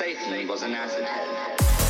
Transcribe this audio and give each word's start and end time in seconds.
Satan 0.00 0.48
was 0.48 0.62
an 0.62 0.74
acid 0.74 1.04
head. 1.04 1.89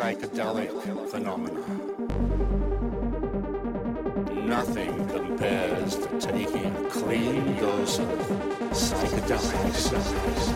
Psychedelic 0.00 1.10
phenomena. 1.10 1.60
Nothing 4.46 5.06
compares 5.08 5.96
to 5.96 6.18
taking 6.18 6.74
a 6.74 6.88
clean 6.88 7.56
dose 7.58 7.98
of 7.98 8.08
psychedelics. 8.70 10.49